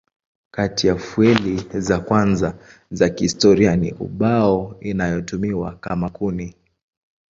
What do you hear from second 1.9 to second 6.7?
kwanza za historia ni ubao inayotumiwa kama kuni.